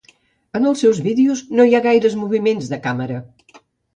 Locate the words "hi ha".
1.71-1.83